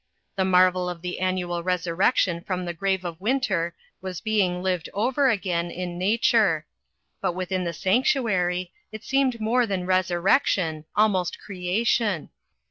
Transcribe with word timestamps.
The 0.35 0.45
marvel 0.45 0.89
of 0.89 1.03
the 1.03 1.19
annual 1.19 1.61
resurrection 1.61 2.41
from 2.43 2.65
the 2.65 2.73
grave 2.73 3.05
of 3.05 3.21
winter 3.21 3.75
was 4.01 4.19
being 4.19 4.63
lived 4.63 4.89
over 4.95 5.29
again 5.29 5.69
in 5.69 5.99
nature. 5.99 6.65
But 7.21 7.33
within 7.33 7.65
the 7.65 7.71
sanctuary 7.73 8.71
it 8.91 9.03
seemed 9.03 9.39
more 9.39 9.67
than 9.67 9.85
resurrection, 9.85 10.85
almost 10.95 11.37
creation. 11.39 12.31